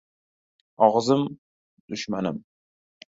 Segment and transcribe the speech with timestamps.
[0.87, 1.25] •Og‘zim—
[1.93, 2.41] dushmanim.